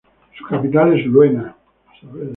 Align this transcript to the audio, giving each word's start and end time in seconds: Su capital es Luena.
Su 0.35 0.43
capital 0.47 0.99
es 0.99 1.05
Luena. 1.05 1.55